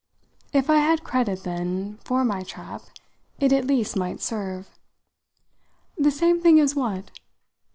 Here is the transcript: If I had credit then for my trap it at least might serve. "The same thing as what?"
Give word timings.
If 0.51 0.67
I 0.67 0.77
had 0.79 1.03
credit 1.03 1.43
then 1.43 1.99
for 2.05 2.25
my 2.25 2.41
trap 2.41 2.81
it 3.39 3.53
at 3.53 3.67
least 3.67 3.95
might 3.95 4.19
serve. 4.19 4.67
"The 5.95 6.09
same 6.09 6.41
thing 6.41 6.59
as 6.59 6.73
what?" 6.75 7.11